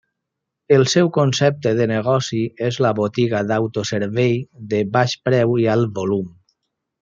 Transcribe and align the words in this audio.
El 0.77 0.85
seu 0.93 1.09
concepte 1.17 1.73
de 1.81 1.87
negoci 1.91 2.41
és 2.69 2.81
la 2.87 2.93
botiga 3.01 3.43
d'autoservei 3.53 4.35
de 4.75 4.81
baix 4.99 5.15
preu 5.29 5.55
i 5.67 5.71
alt 5.79 5.95
volum. 6.01 6.27